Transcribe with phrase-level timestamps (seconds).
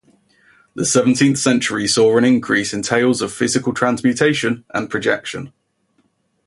[0.73, 5.53] The seventeenth century saw an increase in tales of physical transmutation and projection.